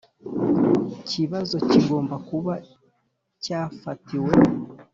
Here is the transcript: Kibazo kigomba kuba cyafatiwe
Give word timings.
Kibazo 1.09 1.55
kigomba 1.69 2.15
kuba 2.27 2.53
cyafatiwe 3.43 4.33